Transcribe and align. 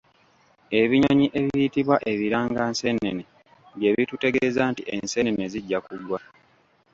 Ebinyonyi 0.81 1.27
ebiyitibwa 1.39 1.95
“Ebiranganseenene” 2.11 3.23
bye 3.77 3.89
bitutegeeza 3.95 4.61
nti 4.71 4.81
enseenene 4.95 5.45
zijja 5.53 5.79
kugwa. 5.85 6.19